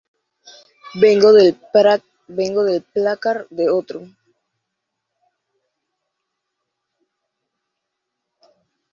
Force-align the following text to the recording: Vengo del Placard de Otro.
Vengo 0.95 1.31
del 1.31 2.83
Placard 2.91 3.47
de 3.51 3.69
Otro. 3.69 4.01